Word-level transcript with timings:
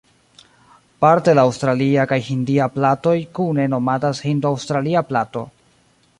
Parte 1.03 1.35
la 1.39 1.43
aŭstralia 1.49 2.05
kaj 2.13 2.19
hindia 2.29 2.69
platoj 2.79 3.15
kune 3.41 3.69
nomatas 3.75 4.25
"hindo-aŭstralia 4.31 5.07
plato". 5.13 5.47